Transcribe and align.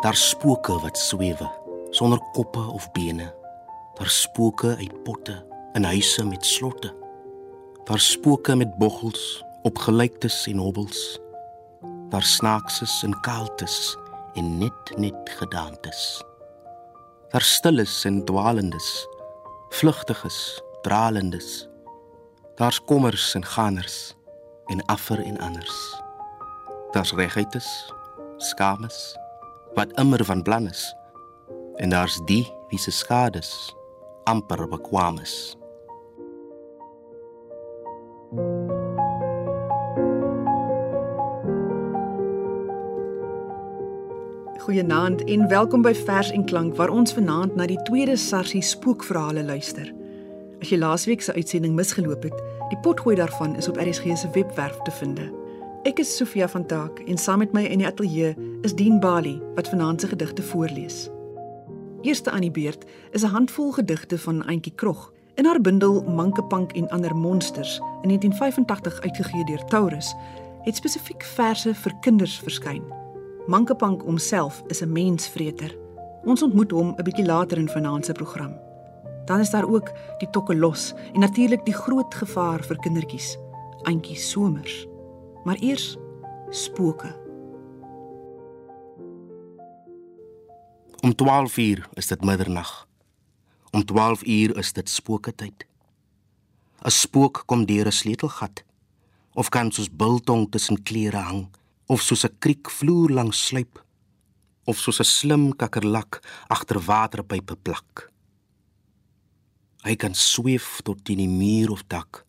Daar 0.00 0.16
spooke 0.16 0.78
wat 0.80 0.98
swewe 0.98 1.50
sonder 1.90 2.20
koppe 2.32 2.60
of 2.72 2.90
bene. 2.92 3.34
Daar 3.94 4.08
spooke 4.08 4.76
uit 4.76 5.02
potte 5.02 5.46
in 5.72 5.84
huise 5.84 6.24
met 6.24 6.46
slotte. 6.46 6.94
Daar 7.84 7.98
spooke 7.98 8.56
met 8.56 8.78
boggels 8.78 9.44
op 9.62 9.78
gelyktes 9.78 10.46
en 10.46 10.56
hobbels. 10.56 11.20
Daar 12.08 12.22
snaakses 12.22 13.02
en 13.02 13.20
kaaltes 13.20 13.96
en 14.34 14.58
net 14.58 14.96
net 14.96 15.30
gedaantes. 15.36 16.24
Daar 17.28 17.44
stilles 17.44 18.04
en 18.04 18.24
dwalendes, 18.24 19.06
vlugtiges, 19.68 20.62
dralendes. 20.82 21.68
Daar's 22.54 22.84
kommers 22.84 23.34
en 23.34 23.44
ganers 23.44 24.14
en 24.66 24.84
affer 24.86 25.24
en 25.24 25.38
anders. 25.38 26.02
Daar's 26.90 27.12
reguites, 27.12 27.92
skames 28.36 29.18
wat 29.74 29.92
immer 29.98 30.24
van 30.24 30.42
plan 30.42 30.68
is. 30.68 30.94
En 31.76 31.90
daar's 31.90 32.20
die 32.24 32.46
wie 32.68 32.78
se 32.78 32.90
skades 32.90 33.76
amper 34.24 34.68
bekwam 34.68 35.18
is. 35.18 35.56
Goeienaand 44.58 45.24
en 45.24 45.48
welkom 45.48 45.82
by 45.82 45.94
Vers 45.94 46.30
en 46.30 46.44
Klank 46.44 46.76
waar 46.76 46.88
ons 46.88 47.12
vanaand 47.12 47.56
na 47.56 47.66
die 47.66 47.82
tweede 47.82 48.16
Sarsie 48.16 48.62
spookverhale 48.62 49.42
luister. 49.44 49.88
As 50.60 50.68
jy 50.70 50.78
laasweek 50.78 51.24
se 51.24 51.32
uitsending 51.32 51.74
misgeloop 51.74 52.22
het, 52.28 52.36
die 52.68 52.78
potgooi 52.84 53.16
daarvan 53.16 53.56
is 53.56 53.68
op 53.68 53.80
RSG 53.80 54.14
se 54.14 54.30
webwerf 54.36 54.76
te 54.84 54.94
vind. 55.00 55.22
Ek 55.88 55.98
is 55.98 56.12
Sofia 56.16 56.48
van 56.48 56.66
Taak 56.68 57.00
en 57.08 57.18
saam 57.18 57.40
met 57.40 57.54
my 57.56 57.64
in 57.64 57.80
die 57.80 57.88
ateljee 57.88 58.34
is 58.60 58.74
Dien 58.74 59.00
Bali 59.00 59.42
wat 59.54 59.68
vanaand 59.68 60.00
se 60.00 60.06
gedigte 60.06 60.42
voorlees. 60.42 61.08
Eerste 62.00 62.30
aan 62.30 62.40
die 62.40 62.50
beurt 62.50 62.84
is 63.10 63.22
'n 63.22 63.26
handvol 63.26 63.72
gedigte 63.72 64.18
van 64.18 64.46
Auntie 64.46 64.72
Krog 64.74 65.12
in 65.34 65.44
haar 65.44 65.60
bundel 65.60 66.02
Mankepank 66.02 66.72
en 66.72 66.88
ander 66.88 67.16
monsters 67.16 67.76
in 67.76 68.08
1985 68.08 69.00
uitgegee 69.00 69.44
deur 69.44 69.64
Taurus. 69.64 70.14
Het 70.62 70.76
spesifiek 70.76 71.22
verse 71.22 71.74
vir 71.74 71.92
kinders 72.00 72.38
verskyn. 72.38 72.82
Mankepank 73.46 74.02
homself 74.02 74.62
is 74.66 74.82
'n 74.82 74.92
mensvreter. 74.92 75.76
Ons 76.24 76.42
ontmoet 76.42 76.70
hom 76.70 76.94
'n 76.96 77.02
bietjie 77.02 77.26
later 77.26 77.58
in 77.58 77.68
vanaand 77.68 78.04
se 78.04 78.12
program. 78.12 78.58
Dan 79.24 79.40
is 79.40 79.50
daar 79.50 79.68
ook 79.68 79.92
die 80.18 80.30
tokkelos 80.30 80.94
en 81.12 81.20
natuurlik 81.20 81.64
die 81.64 81.74
groot 81.74 82.14
gevaar 82.14 82.64
vir 82.64 82.76
kindertjies, 82.76 83.38
Antjie 83.82 84.16
Somers. 84.16 84.86
Maar 85.44 85.56
eers 85.60 85.96
spooke. 86.48 87.29
Om 91.00 91.14
12uur 91.16 91.88
is 91.92 92.06
dit 92.06 92.24
middernag. 92.24 92.88
Om 93.70 93.84
12uur 93.92 94.56
is 94.56 94.72
dit 94.72 94.88
spooketyd. 94.88 95.64
'n 96.84 96.90
Spook 96.90 97.42
kom 97.46 97.64
deur 97.64 97.86
'n 97.86 97.92
sleutelgat 97.92 98.64
of 99.32 99.48
kan 99.48 99.72
soos 99.72 99.88
biltong 99.90 100.50
tussen 100.50 100.82
klere 100.82 101.16
hang 101.16 101.48
of 101.86 102.00
soos 102.02 102.24
'n 102.24 102.36
kriek 102.38 102.70
vloer 102.70 103.10
langs 103.10 103.46
sluip 103.46 103.84
of 104.64 104.76
soos 104.78 105.00
'n 105.00 105.04
slim 105.04 105.56
kakkerlak 105.56 106.20
agter 106.48 106.80
waterpype 106.84 107.56
plak. 107.56 108.12
Hy 109.82 109.96
kan 109.96 110.14
sweef 110.14 110.80
tot 110.84 111.04
teen 111.04 111.18
die 111.18 111.28
muur 111.28 111.70
of 111.70 111.82
dak 111.88 112.26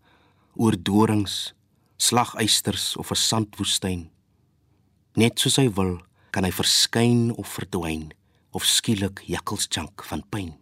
oor 0.56 0.76
dorings, 0.84 1.54
slaguisters 1.98 2.96
of 2.98 3.12
'n 3.12 3.16
sandwoestyn. 3.16 4.10
Net 5.16 5.40
soos 5.40 5.56
hy 5.56 5.70
wil, 5.70 6.02
kan 6.30 6.44
hy 6.44 6.52
verskyn 6.52 7.36
of 7.36 7.54
verdwyn 7.54 8.14
of 8.52 8.66
skielik 8.66 9.24
jakkelschank 9.26 10.04
van 10.04 10.24
pyn. 10.30 10.54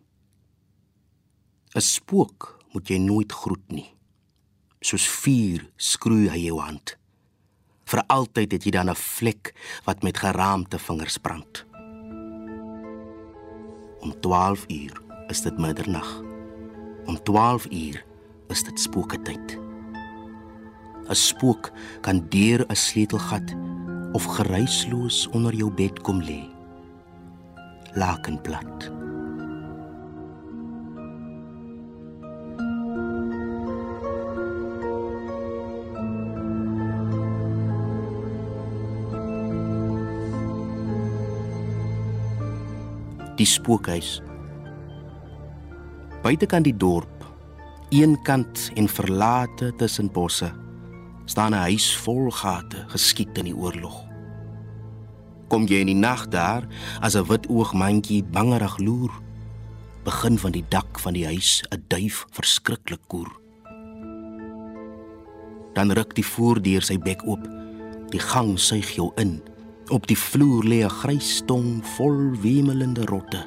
'n 1.76 1.82
Spook 1.82 2.60
moet 2.74 2.88
jy 2.90 2.98
nooit 2.98 3.32
groet 3.32 3.72
nie. 3.72 3.96
Soos 4.82 5.08
vuur 5.08 5.72
skroei 5.78 6.30
hy 6.30 6.46
jou 6.46 6.60
hand 6.60 7.00
vir 7.90 8.04
altyd 8.14 8.54
het 8.54 8.66
jy 8.66 8.72
dan 8.72 8.90
'n 8.90 8.96
vlek 8.96 9.54
wat 9.86 10.04
met 10.04 10.18
geraamte 10.18 10.80
vingers 10.80 11.18
brand. 11.18 11.66
Om 14.00 14.14
12 14.22 14.66
uur 14.68 15.02
is 15.28 15.42
dit 15.42 15.58
middernag. 15.58 16.22
Om 17.06 17.24
12 17.24 17.66
uur 17.66 18.06
is 18.50 18.64
dit 18.64 18.80
spooketyd. 18.80 19.58
'n 21.10 21.16
Spook 21.16 21.72
kan 22.02 22.30
deur 22.30 22.66
'n 22.68 22.76
sleutelgat 22.76 23.56
of 24.14 24.24
geruisloos 24.24 25.28
onder 25.28 25.54
jou 25.56 25.72
bed 25.72 26.02
kom 26.02 26.22
lê. 26.22 26.59
Lakenplat. 27.96 29.00
die 43.40 43.48
spookhuis. 43.48 44.20
Buitekant 46.24 46.68
die 46.68 46.76
dorp, 46.76 47.24
eenkant 47.96 48.68
en 48.76 48.92
verlate 48.92 49.72
tussen 49.80 50.12
bosse, 50.12 50.52
staan 51.26 51.54
'n 51.54 51.64
huis 51.72 51.88
vol 52.04 52.30
gate 52.32 52.86
geskiet 52.92 53.38
in 53.38 53.46
die 53.46 53.56
oorlog. 53.56 54.09
Kom 55.50 55.66
jy 55.66 55.82
in 55.82 55.90
die 55.90 55.98
nag 55.98 56.28
daar 56.30 56.68
as 57.02 57.16
'n 57.16 57.26
wit 57.26 57.50
oog 57.50 57.74
mandjie 57.74 58.24
bangerig 58.24 58.78
loer, 58.78 59.12
begin 60.04 60.38
van 60.38 60.52
die 60.52 60.66
dak 60.70 61.00
van 61.00 61.14
die 61.14 61.26
huis 61.26 61.64
'n 61.72 61.84
duif 61.88 62.26
verskriklik 62.32 63.02
koer. 63.08 63.32
Dan 65.74 65.92
ruk 65.92 66.16
die 66.16 66.26
voordeur 66.26 66.82
sy 66.82 66.98
bek 66.98 67.22
oop. 67.26 67.48
Die 68.10 68.20
gang 68.20 68.60
suig 68.60 68.96
jou 68.96 69.12
in 69.16 69.42
Op 69.90 70.06
die 70.06 70.18
vloer 70.18 70.64
lê 70.64 70.86
'n 70.86 70.90
grys 70.90 71.42
tong 71.46 71.82
vol 71.98 72.38
wemelende 72.42 73.06
rotte 73.06 73.42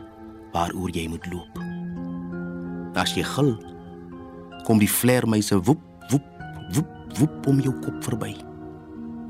waaroor 0.52 0.91
jy 0.91 1.08
moet 1.08 1.26
loop. 1.26 1.54
As 2.94 3.14
jy 3.14 3.22
gil, 3.22 3.56
kom 4.64 4.78
die 4.78 4.91
vlermuise 4.91 5.62
woep 5.62 5.80
woep 6.10 6.26
woep 6.74 7.18
woep 7.18 7.46
om 7.46 7.60
jou 7.60 7.74
kop 7.80 8.04
verby. 8.04 8.51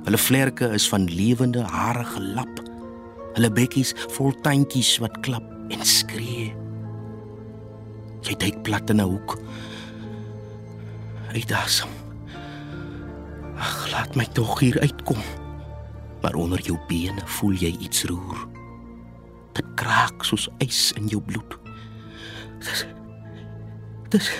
Hulle 0.04 0.18
vlerke 0.18 0.68
is 0.74 0.88
van 0.88 1.04
lewende 1.10 1.62
hare 1.62 2.04
gelap. 2.04 2.62
Hulle 3.36 3.52
bekkies 3.52 3.94
vol 4.16 4.34
tandjies 4.44 4.96
wat 5.02 5.20
klap 5.26 5.46
en 5.72 5.84
skree. 5.86 6.50
Jy 8.22 8.34
duik 8.38 8.62
plat 8.62 8.90
in 8.90 9.00
'n 9.00 9.08
hoek. 9.08 9.38
Uitdasem. 11.32 11.88
Ag, 13.56 13.90
laat 13.92 14.14
my 14.16 14.26
tog 14.34 14.58
hier 14.60 14.80
uitkom 14.80 15.22
maar 16.22 16.34
onder 16.34 16.60
jou 16.60 16.78
bene 16.86 17.22
voel 17.24 17.52
jy 17.52 17.76
iets 17.78 18.04
roer. 18.04 18.46
Dit 19.52 19.66
kraak 19.74 20.24
soos 20.24 20.46
ys 20.62 20.92
in 20.96 21.10
jou 21.10 21.20
bloed. 21.22 21.58
Dis 22.62 22.86
Dis 24.12 24.30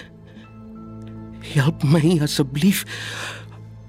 Help 1.52 1.82
my 1.82 2.20
asseblief. 2.22 2.84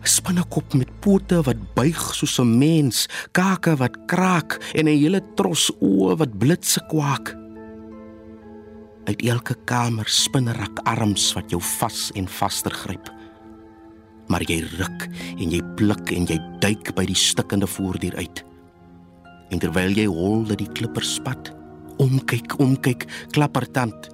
Spinnekop 0.04 0.74
met 0.74 0.90
pote 1.00 1.42
wat 1.42 1.60
buig 1.76 2.16
soos 2.16 2.40
'n 2.40 2.58
mens, 2.58 3.08
kake 3.32 3.76
wat 3.76 3.98
kraak 4.06 4.60
en 4.74 4.86
'n 4.86 5.00
hele 5.00 5.22
tros 5.36 5.72
oë 5.82 6.18
wat 6.18 6.38
blitse 6.38 6.82
kwak. 6.90 7.36
Uit 9.06 9.22
elke 9.22 9.56
kamer 9.66 10.08
spinnerak 10.08 10.80
arms 10.84 11.34
wat 11.34 11.50
jou 11.50 11.62
vas 11.62 12.12
en 12.16 12.28
vaster 12.28 12.72
gryp 12.72 13.12
maar 14.32 14.44
jy 14.48 14.64
ruk 14.80 15.06
en 15.38 15.52
jy 15.52 15.62
pluk 15.78 16.14
en 16.16 16.28
jy 16.30 16.40
duik 16.64 16.94
by 16.98 17.06
die 17.10 17.18
stikkende 17.18 17.68
voordeur 17.70 18.16
uit. 18.18 18.44
En 19.54 19.62
terwyl 19.62 19.94
jy 19.94 20.08
hol 20.10 20.46
dat 20.50 20.62
die 20.62 20.70
klipper 20.74 21.06
spat, 21.06 21.52
omkyk, 22.02 22.56
omkyk, 22.64 23.06
klappertand 23.36 24.10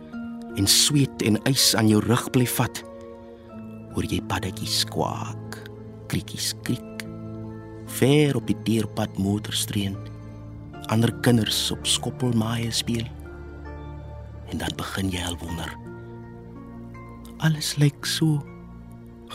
en 0.60 0.68
sweet 0.68 1.24
en 1.28 1.40
ys 1.48 1.72
aan 1.80 1.92
jou 1.92 2.02
rug 2.04 2.26
bly 2.36 2.48
vat, 2.58 2.84
hoor 3.94 4.08
jy 4.10 4.20
paddetjies 4.32 4.82
kwak, 4.92 5.62
kriekies 6.10 6.54
kriek. 6.66 7.06
Ver 8.00 8.38
op 8.38 8.48
die 8.50 8.58
deurpad 8.66 9.18
motorstrein, 9.22 9.96
ander 10.90 11.14
kinders 11.26 11.70
op 11.74 11.86
skoppelmaaie 11.88 12.72
speel. 12.74 13.06
En 14.50 14.62
dan 14.62 14.74
begin 14.78 15.14
jy 15.14 15.22
al 15.30 15.38
wonder. 15.42 15.74
Alles 17.46 17.76
lyk 17.80 18.06
so 18.06 18.42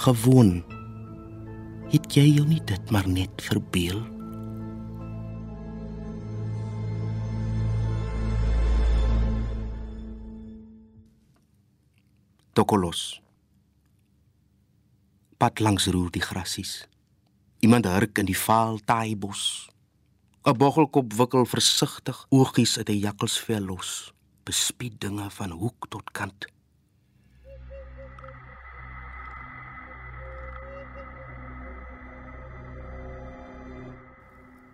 gewoon. 0.04 0.62
Het 1.94 2.16
jy 2.18 2.26
jou 2.34 2.46
nie 2.48 2.62
dit 2.66 2.90
maar 2.90 3.06
net 3.08 3.42
verbeel? 3.46 4.02
Tokolos. 12.54 13.23
Pad 15.44 15.60
langs 15.60 15.84
roer 15.92 16.08
die 16.08 16.22
grasies. 16.24 16.86
Iemand 17.60 17.84
hurk 17.84 18.16
in 18.22 18.24
die 18.24 18.38
vaal 18.38 18.78
taaibos. 18.88 19.68
'n 20.48 20.56
Boggelkop 20.56 21.12
wikkel 21.12 21.44
versigtig 21.44 22.16
oogies 22.32 22.78
uit 22.78 22.88
'n 22.88 23.02
jakkelsvel 23.04 23.64
los, 23.68 24.14
bespied 24.48 24.96
dinge 25.00 25.28
van 25.30 25.50
hoek 25.50 25.86
tot 25.92 26.10
kant. 26.16 26.48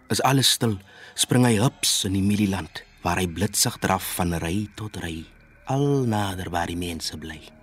As 0.09 0.23
alles 0.23 0.51
stil, 0.51 0.79
spring 1.15 1.45
hy 1.47 1.57
hups 1.59 2.05
in 2.05 2.13
die 2.13 2.23
mielieland 2.23 2.85
waar 3.03 3.19
hy 3.19 3.27
blitsig 3.27 3.79
draf 3.79 4.15
van 4.15 4.39
ry 4.39 4.69
tot 4.77 4.97
ry, 5.03 5.27
al 5.67 6.07
nader 6.07 6.51
waar 6.51 6.67
die 6.67 6.79
mense 6.79 7.19
bly. 7.19 7.60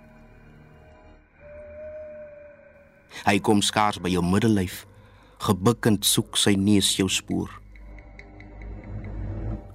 Hy 3.26 3.38
kom 3.40 3.62
skaars 3.62 3.98
by 4.00 4.10
jou 4.12 4.22
middellyf, 4.22 4.86
gebukkend 5.38 6.04
soek 6.04 6.36
sy 6.36 6.54
neus 6.54 6.96
jou 6.96 7.08
spoor. 7.08 7.50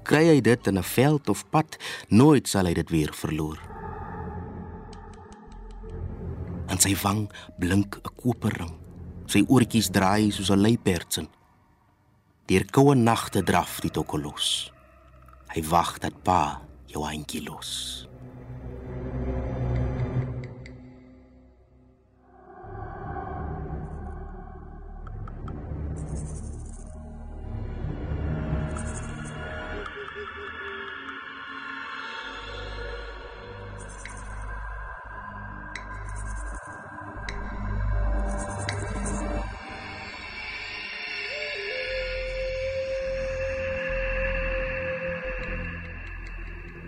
Kry 0.04 0.26
hy 0.28 0.40
dit 0.42 0.68
in 0.68 0.78
'n 0.78 0.84
veld 0.84 1.30
of 1.30 1.50
pad, 1.50 1.78
nooit 2.10 2.48
sal 2.48 2.66
hy 2.66 2.74
dit 2.74 2.90
weer 2.90 3.14
verloor. 3.14 3.60
Aan 6.68 6.80
sy 6.80 6.96
wang 7.04 7.32
blink 7.58 7.96
'n 7.96 8.16
koperring. 8.16 8.76
Sy 9.26 9.46
oortjies 9.48 9.90
draai 9.90 10.32
soos 10.32 10.50
'n 10.52 10.62
luipertsin. 10.62 11.28
Deur 12.46 12.66
koue 12.72 12.96
nagte 12.96 13.44
draf 13.44 13.80
die 13.80 13.92
tokkelos. 13.92 14.72
Hy 15.56 15.62
wag 15.70 16.00
dat 16.00 16.24
pa 16.24 16.62
jou 16.88 17.06
handjie 17.06 17.44
los. 17.44 18.08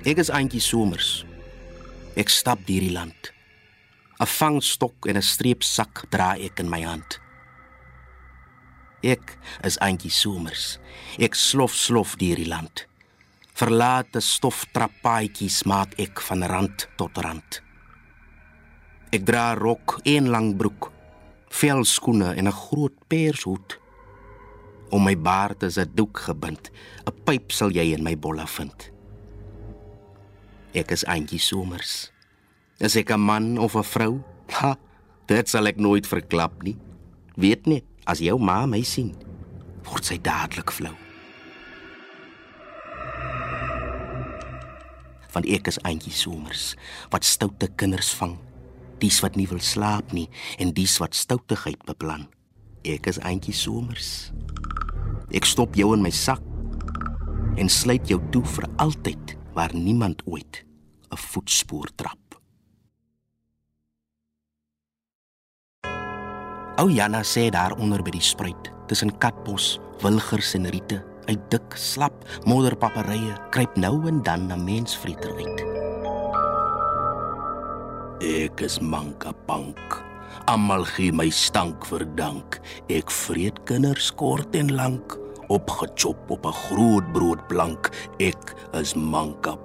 Ek 0.06 0.20
is 0.22 0.30
eintjie 0.30 0.62
somers. 0.62 1.24
Ek 2.14 2.30
stap 2.30 2.60
deur 2.68 2.84
die 2.86 2.94
land. 2.94 3.32
'n 4.22 4.30
Vangstok 4.30 5.08
en 5.10 5.18
'n 5.18 5.26
streepsak 5.26 6.06
dra 6.14 6.38
ek 6.38 6.60
in 6.60 6.70
my 6.70 6.82
hand. 6.86 7.18
Ek 9.02 9.34
is 9.64 9.80
eintjie 9.82 10.14
somers. 10.14 10.78
Ek 11.18 11.34
slof 11.34 11.74
slof 11.74 12.16
deur 12.22 12.36
die 12.36 12.46
land. 12.46 12.86
Verlate 13.56 14.22
stoftrappaatjies 14.22 15.66
maak 15.66 15.98
ek 15.98 16.22
van 16.22 16.44
rand 16.44 16.88
tot 16.98 17.18
rand. 17.18 17.62
Ek 19.12 19.26
dra 19.26 19.56
rok 19.56 20.02
en 20.06 20.30
lang 20.30 20.56
broek, 20.56 20.92
velskoene 21.50 22.36
en 22.38 22.48
'n 22.48 22.52
groot 22.52 23.08
pershoed. 23.08 23.80
Om 24.92 25.04
my 25.04 25.18
baard 25.18 25.64
is 25.64 25.78
'n 25.80 25.90
doek 25.96 26.18
gebind. 26.30 26.70
'n 27.08 27.24
Pyp 27.26 27.52
sal 27.52 27.72
jy 27.72 27.94
in 27.94 28.04
my 28.04 28.16
bolle 28.16 28.46
vind. 28.46 28.95
Ek 30.76 30.92
is 30.92 31.06
eintjie 31.08 31.40
somers. 31.40 32.12
Is 32.84 32.98
ek 33.00 33.12
'n 33.12 33.20
man 33.24 33.58
of 33.58 33.76
'n 33.80 33.84
vrou? 33.84 34.20
Ha, 34.60 34.76
dit 35.26 35.48
sal 35.48 35.68
ek 35.68 35.80
nooit 35.80 36.04
verklap 36.06 36.64
nie. 36.64 36.76
Weet 37.38 37.66
net, 37.66 37.86
as 38.06 38.20
jou 38.20 38.38
ma 38.38 38.66
my 38.66 38.82
sien, 38.84 39.16
word 39.88 40.04
sy 40.04 40.18
dadelik 40.18 40.72
flou. 40.72 40.92
Want 45.32 45.48
ek 45.48 45.68
is 45.68 45.80
eintjie 45.80 46.12
somers 46.12 46.76
wat 47.10 47.24
stoute 47.24 47.68
kinders 47.78 48.14
vang. 48.14 48.38
Dies 49.00 49.22
wat 49.22 49.36
nie 49.36 49.48
wil 49.48 49.60
slaap 49.60 50.12
nie 50.12 50.30
en 50.60 50.74
dies 50.74 51.00
wat 51.00 51.16
stoutigheid 51.16 51.86
beplan. 51.86 52.28
Ek 52.84 53.08
is 53.08 53.20
eintjie 53.20 53.54
somers. 53.54 54.34
Ek 55.32 55.46
stop 55.46 55.76
jou 55.76 55.94
in 55.94 56.02
my 56.02 56.12
sak 56.12 56.42
en 57.56 57.70
sluit 57.70 58.08
jou 58.08 58.20
toe 58.32 58.44
vir 58.44 58.68
altyd 58.78 59.38
waar 59.54 59.74
niemand 59.74 60.22
ooit 60.26 60.65
'n 61.16 61.24
voetspoor 61.32 61.90
trap. 61.96 62.20
Ou 66.76 66.92
Janna 66.92 67.24
sê 67.24 67.50
daar 67.50 67.72
onder 67.80 68.04
by 68.04 68.12
die 68.12 68.22
spruit, 68.22 68.72
tussen 68.88 69.14
katbos, 69.24 69.80
wilgers 70.04 70.54
en 70.58 70.68
riete, 70.68 71.00
uit 71.32 71.40
dik, 71.50 71.78
slap 71.80 72.26
modderpaparye, 72.46 73.38
kruip 73.50 73.78
nou 73.80 74.08
en 74.08 74.22
dan 74.24 74.52
'n 74.52 74.64
mensvreter 74.64 75.32
uit. 75.36 75.60
Ek 78.20 78.62
is 78.62 78.80
manka 78.80 79.32
pank. 79.46 80.04
Almal 80.46 80.84
gee 80.84 81.12
my 81.12 81.30
stank 81.30 81.86
vir 81.86 82.06
dank. 82.16 82.60
Ek 82.90 83.12
vreet 83.12 83.64
kinders 83.66 84.12
kort 84.12 84.56
en 84.56 84.76
lank 84.76 85.18
opgechop 85.48 86.30
op 86.30 86.46
'n 86.46 86.52
groot 86.52 87.14
broodplank. 87.14 87.90
Ek 88.20 88.56
is 88.74 88.94
manka 88.96 89.56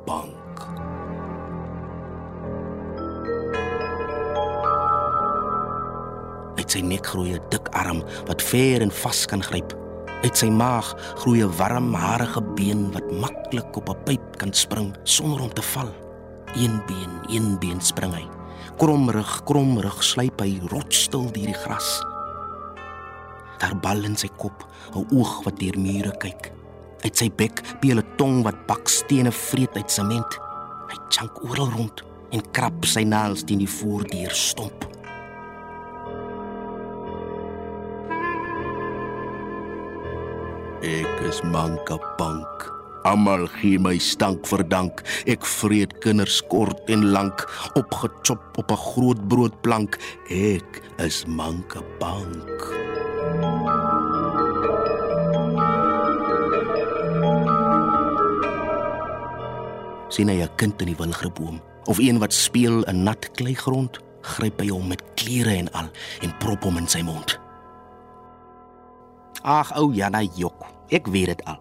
Sy 6.70 6.84
nek 6.87 7.06
groei 7.11 7.34
'n 7.34 7.43
dik 7.50 7.67
arm 7.75 8.05
wat 8.28 8.43
ver 8.43 8.82
en 8.82 8.93
vas 9.02 9.26
kan 9.26 9.43
gryp. 9.43 9.75
Uit 10.22 10.37
sy 10.37 10.50
maag 10.50 10.94
groei 11.19 11.43
'n 11.43 11.56
warm, 11.58 11.94
harige 11.94 12.43
been 12.55 12.93
wat 12.93 13.11
maklik 13.11 13.76
op 13.76 13.88
'n 13.88 14.02
pyp 14.05 14.38
kan 14.38 14.52
spring 14.52 14.94
sonder 15.02 15.40
om 15.40 15.52
te 15.52 15.62
val. 15.62 15.90
Een 16.55 16.82
been, 16.87 17.12
een 17.26 17.58
been 17.58 17.81
spring 17.81 18.14
hy. 18.14 18.26
Kromrig, 18.76 19.43
kromrig 19.44 20.02
sluip 20.02 20.40
hy 20.40 20.61
rotstil 20.70 21.32
deur 21.32 21.46
die 21.46 21.61
gras. 21.64 22.02
Daar 23.58 23.76
bal 23.76 24.05
in 24.05 24.17
sy 24.17 24.28
kop 24.37 24.67
'n 24.94 25.06
oog 25.11 25.44
wat 25.44 25.58
deur 25.58 25.78
mure 25.78 26.17
kyk. 26.19 26.52
Uit 27.02 27.17
sy 27.17 27.31
bek 27.31 27.62
peel 27.81 27.99
'n 27.99 28.17
tong 28.17 28.43
wat 28.43 28.67
bakstene 28.67 29.32
vreet 29.32 29.76
uit 29.76 29.90
sement. 29.90 30.38
Hy 30.88 30.96
chunk 31.08 31.43
oral 31.43 31.70
rond 31.70 32.03
en 32.31 32.50
krap 32.53 32.84
sy 32.84 33.03
naels 33.03 33.43
teen 33.43 33.58
die 33.58 33.69
voordeur 33.69 34.31
stomp. 34.31 34.90
Ek 40.81 41.20
is 41.29 41.43
manka 41.44 41.99
pank. 42.17 42.69
Almal 43.05 43.46
gee 43.60 43.79
my 43.79 43.99
stank 44.01 44.46
verdank. 44.49 45.03
Ek 45.29 45.44
vreet 45.44 45.93
kinders 46.01 46.41
kort 46.49 46.89
en 46.89 47.10
lank 47.13 47.44
opgechop 47.77 48.41
op 48.56 48.72
'n 48.72 48.77
groot 48.77 49.29
broodplank. 49.29 49.99
Ek 50.29 50.82
is 50.99 51.25
manka 51.27 51.81
pank. 51.99 52.81
sien 60.10 60.29
hy 60.29 60.43
'n 60.43 60.56
kind 60.56 60.81
in 60.82 60.87
die 60.87 60.96
wilgerboom 60.96 61.60
of 61.87 61.99
een 61.99 62.19
wat 62.19 62.32
speel 62.32 62.82
in 62.84 63.03
nat 63.03 63.31
kleigrond, 63.32 64.01
gryp 64.20 64.60
hy 64.60 64.69
hom 64.69 64.89
met 64.89 65.03
klere 65.15 65.56
en 65.56 65.72
al 65.72 65.89
en 66.20 66.37
prop 66.39 66.63
hom 66.63 66.77
in 66.77 66.89
sy 66.89 67.01
mond. 67.03 67.40
Ag 69.43 69.73
ou 69.73 69.89
Jana 69.97 70.20
jok, 70.37 70.67
ek 70.93 71.06
weet 71.09 71.32
dit 71.32 71.43
al. 71.49 71.61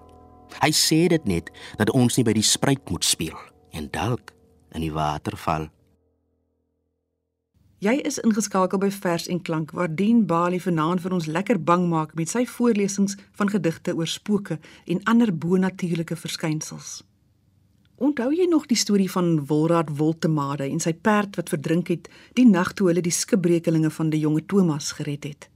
Hy 0.60 0.72
sê 0.76 1.08
dit 1.08 1.26
net 1.30 1.48
dat 1.80 1.92
ons 1.96 2.18
nie 2.18 2.26
by 2.28 2.34
die 2.36 2.44
spruit 2.44 2.82
moet 2.92 3.06
speel 3.08 3.38
en 3.72 3.88
dalk 3.94 4.34
in 4.76 4.84
die 4.84 4.92
waterval. 4.92 5.70
Jy 7.80 7.94
is 8.04 8.18
ingeskakel 8.20 8.82
by 8.82 8.90
Vers 8.92 9.30
en 9.32 9.40
Klank 9.40 9.72
waar 9.72 9.88
Dien 9.88 10.26
Bali 10.28 10.60
vanaand 10.60 11.00
vir 11.00 11.14
ons 11.16 11.30
lekker 11.32 11.62
bang 11.64 11.86
maak 11.88 12.12
met 12.20 12.28
sy 12.28 12.44
voorlesings 12.44 13.16
van 13.40 13.52
gedigte 13.54 13.96
oor 13.96 14.10
spooke 14.12 14.58
en 14.84 15.00
ander 15.08 15.32
bonatuurlike 15.32 16.18
verskynsels. 16.20 16.98
Onthou 17.96 18.34
jy 18.36 18.50
nog 18.52 18.68
die 18.68 18.80
storie 18.80 19.08
van 19.12 19.46
Wolraad 19.48 19.94
Woltemade 19.96 20.68
en 20.68 20.84
sy 20.84 20.92
perd 20.92 21.40
wat 21.40 21.56
verdrink 21.56 21.94
het 21.94 22.12
die 22.36 22.48
nag 22.48 22.74
toe 22.76 22.92
hulle 22.92 23.04
die 23.04 23.16
skipbrekelinge 23.16 23.92
van 23.96 24.12
die 24.12 24.20
jonge 24.26 24.44
Thomas 24.44 24.92
gered 25.00 25.24
het? 25.24 25.50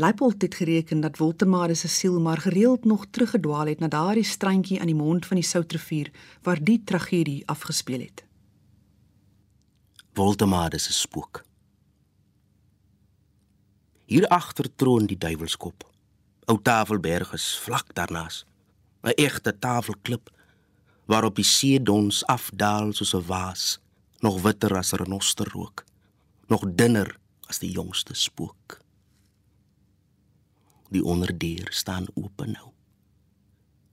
Leipold 0.00 0.42
het 0.42 0.54
gereken 0.54 1.00
dat 1.00 1.16
Woltemade 1.16 1.74
se 1.74 1.88
siel 1.88 2.20
maar 2.20 2.38
gereeld 2.38 2.84
nog 2.84 3.06
teruggedwaal 3.10 3.66
het 3.66 3.78
na 3.78 3.88
daardie 3.88 4.24
strandjie 4.24 4.80
aan 4.80 4.86
die 4.86 4.94
mond 4.94 5.26
van 5.26 5.36
die 5.36 5.44
Soutrivier 5.44 6.10
waar 6.42 6.62
die 6.64 6.82
tragedie 6.84 7.46
afgespeel 7.46 8.00
het. 8.00 8.24
Woltemade 10.12 10.78
se 10.78 10.92
spook. 10.92 11.44
Hier 14.04 14.28
agter 14.28 14.74
troon 14.74 15.06
die 15.06 15.18
duiwelskop. 15.18 15.90
Ou 16.44 16.58
Tafelberg 16.62 17.32
is 17.32 17.58
vlak 17.58 17.94
daarnaas. 17.94 18.44
'n 19.02 19.12
Egte 19.14 19.58
tafelklip 19.58 20.30
waarop 21.04 21.34
die 21.36 21.44
see 21.44 21.82
dons 21.82 22.26
afdaal 22.26 22.92
soos 22.92 23.14
'n 23.14 23.26
waas, 23.26 23.80
nog 24.18 24.42
witter 24.42 24.76
as 24.76 24.92
renosterrook, 24.92 25.84
nog 26.46 26.62
dunner 26.74 27.18
as 27.46 27.58
die 27.58 27.70
jongste 27.70 28.14
spook. 28.14 28.80
Die 30.90 31.02
onderdeur 31.04 31.68
staan 31.70 32.06
oop 32.14 32.42
nou. 32.46 32.72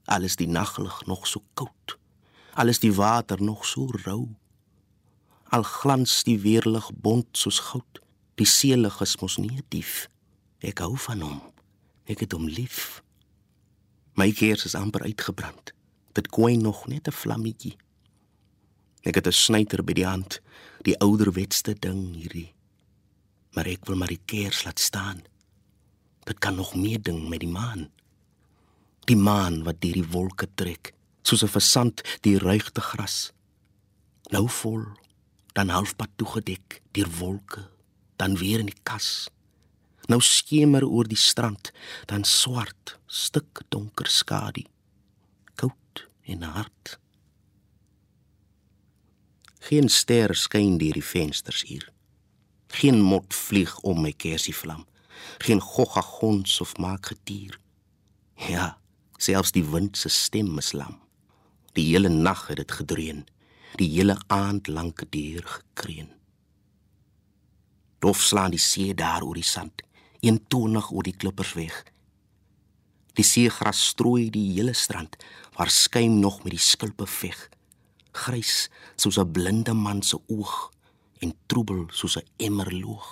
Alles 0.06 0.36
die 0.36 0.48
naglig 0.48 1.06
nog 1.06 1.27
so 1.27 1.44
koud. 1.54 1.98
Alles 2.54 2.80
die 2.80 2.94
water 2.94 3.42
nog 3.44 3.66
so 3.66 3.86
rou. 4.04 4.27
Al 5.50 5.63
glans 5.63 6.24
die 6.24 6.39
weerlig 6.39 6.89
bont 6.94 7.38
soos 7.38 7.60
goud. 7.70 8.01
Die 8.36 8.48
seelig 8.50 9.01
is 9.01 9.18
mos 9.22 9.38
nie 9.38 9.51
'n 9.51 9.66
dief. 9.70 10.10
Ek 10.60 10.80
hou 10.80 10.98
van 10.98 11.22
hom. 11.22 11.42
Ek 12.06 12.20
het 12.20 12.32
hom 12.32 12.48
lief. 12.48 13.04
My 14.13 14.32
kers 14.32 14.66
is 14.66 14.75
amper 14.75 15.01
uitgebrand. 15.01 15.74
Dit 16.13 16.30
kwyn 16.30 16.62
nog 16.62 16.88
net 16.88 17.08
'n 17.08 17.12
vlammetjie. 17.12 17.77
Ek 19.01 19.16
het 19.16 19.27
'n 19.27 19.32
snyter 19.32 19.84
by 19.84 19.94
die 19.94 20.06
hand, 20.06 20.42
die 20.82 20.98
ouderwetste 21.00 21.74
ding 21.80 22.16
hierdie. 22.16 22.54
Maar 23.51 23.66
ek 23.66 23.86
wil 23.86 23.96
maar 23.96 24.08
die 24.08 24.22
kers 24.25 24.63
laat 24.63 24.80
staan. 24.80 25.22
Dit 26.28 26.40
kan 26.44 26.56
nog 26.56 26.76
meer 26.76 27.02
ding 27.02 27.30
met 27.30 27.40
die 27.40 27.52
maan. 27.52 27.88
Die 29.08 29.16
maan 29.16 29.62
wat 29.64 29.80
deur 29.80 29.96
die 29.96 30.10
wolke 30.12 30.50
trek, 30.60 30.92
soos 31.24 31.44
'n 31.44 31.56
versand 31.56 32.04
die 32.22 32.38
ruigte 32.38 32.82
gras. 32.82 33.32
Nou 34.30 34.50
vol, 34.50 34.84
dan 35.54 35.70
halfpad 35.70 36.10
toegedek 36.16 36.82
deur 36.92 37.10
wolke, 37.20 37.70
dan 38.16 38.38
weer 38.38 38.60
in 38.60 38.66
die 38.66 38.82
kas. 38.84 39.30
Nou 40.08 40.22
skemer 40.22 40.86
oor 40.86 41.08
die 41.08 41.18
strand, 41.20 41.72
dan 42.06 42.24
swart, 42.24 43.00
stik 43.06 43.62
donker 43.70 44.08
skadu. 44.08 44.66
Koud 45.56 46.08
en 46.24 46.42
hard. 46.42 47.00
Geen 49.60 49.90
ster 49.90 50.36
skyn 50.36 50.78
deur 50.78 50.94
die 50.94 51.04
vensters 51.04 51.64
hier. 51.64 51.92
Geen 52.68 53.02
mot 53.02 53.34
vlieg 53.34 53.80
om 53.80 54.02
my 54.02 54.12
kersievlam. 54.12 54.86
Geen 55.38 55.62
gogga 55.62 56.02
gons 56.02 56.62
of 56.62 56.78
maak 56.78 57.06
getier. 57.06 57.60
Ja, 58.48 58.78
selfs 59.18 59.52
die 59.52 59.66
wind 59.66 59.98
se 59.98 60.10
stem 60.10 60.58
is 60.58 60.74
lam. 60.74 61.00
Die 61.74 61.86
hele 61.92 62.10
nag 62.10 62.48
het 62.48 62.58
dit 62.58 62.72
gedreun. 62.72 63.26
Die 63.78 63.90
hele 63.90 64.18
aand 64.28 64.68
lank 64.68 65.04
deur 65.12 65.44
gekreun. 65.46 66.10
Dof 68.00 68.22
slaan 68.22 68.54
die 68.54 68.62
see 68.62 68.94
daar 68.94 69.24
oor 69.26 69.36
die 69.36 69.46
sand, 69.46 69.82
eentonig 70.20 70.92
oor 70.92 71.04
die 71.04 71.16
klippers 71.18 71.54
weg. 71.58 71.84
Die 73.18 73.26
seegras 73.26 73.82
strooi 73.90 74.30
die 74.30 74.52
hele 74.54 74.74
strand, 74.74 75.18
waar 75.58 75.70
skuim 75.70 76.20
nog 76.20 76.44
met 76.44 76.54
die 76.54 76.62
skulpe 76.62 77.08
veg 77.10 77.48
grys 78.18 78.70
soos 79.02 79.18
'n 79.22 79.32
blinde 79.36 79.74
man 79.74 80.02
se 80.10 80.18
oog 80.38 80.56
en 81.24 81.32
troebel 81.50 81.82
soos 82.00 82.16
'n 82.18 82.28
emmer 82.48 82.70
loog. 82.84 83.08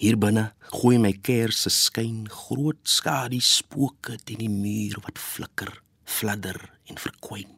Hier 0.00 0.16
binne 0.16 0.46
gooi 0.72 0.96
my 0.96 1.10
kers 1.20 1.66
se 1.66 1.70
skyn 1.76 2.22
groot 2.32 2.80
skadu 2.88 3.36
spooke 3.44 4.14
teen 4.24 4.40
die 4.40 4.48
muur 4.48 4.96
wat 5.04 5.20
flikker, 5.20 5.74
fladder 6.08 6.56
en 6.88 6.96
verkwyn, 6.96 7.50